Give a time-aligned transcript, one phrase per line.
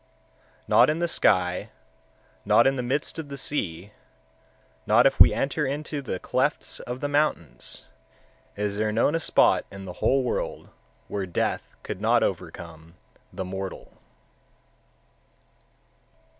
[0.65, 0.79] 127.
[0.79, 1.69] Not in the sky,
[2.43, 3.91] not in the midst of the sea,
[4.87, 7.83] not if we enter into the clefts of the mountains,
[8.57, 10.69] is there known a spot in the whole world
[11.07, 12.95] where death could not overcome
[13.31, 13.93] (the mortal).